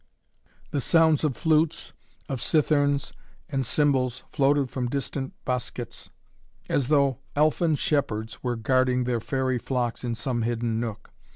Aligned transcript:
The 0.71 0.81
sounds 0.81 1.23
of 1.23 1.37
flutes, 1.37 1.93
of 2.27 2.41
citherns 2.41 3.11
and 3.49 3.63
cymbals 3.63 4.23
floated 4.29 4.71
from 4.71 4.89
distant 4.89 5.35
bosquets, 5.45 6.09
as 6.67 6.87
though 6.87 7.19
elfin 7.35 7.75
shepherds 7.75 8.41
were 8.41 8.55
guarding 8.55 9.03
their 9.03 9.19
fairy 9.21 9.59
flocks 9.59 10.03
in 10.03 10.15
some 10.15 10.41
hidden 10.41 10.79
nook. 10.79 11.11